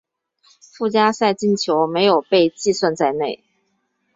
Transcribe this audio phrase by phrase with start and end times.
[0.59, 3.43] 附加赛进球没有被计算在内。